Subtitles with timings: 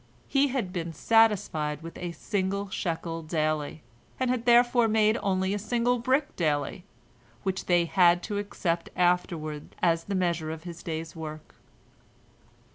[0.27, 3.83] He had been satisfied with a single shekel daily,
[4.19, 6.85] and had therefore made only a single brick daily,
[7.43, 11.53] which they had to accept afterward as the measure of his day's work.